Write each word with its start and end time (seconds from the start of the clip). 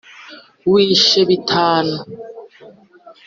uwishe 0.67 1.19
bitana 1.29 1.97